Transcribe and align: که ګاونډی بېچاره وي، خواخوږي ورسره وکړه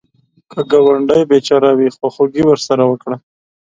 که 0.51 0.59
ګاونډی 0.71 1.21
بېچاره 1.29 1.71
وي، 1.77 1.87
خواخوږي 1.95 2.43
ورسره 2.45 2.83
وکړه 2.87 3.15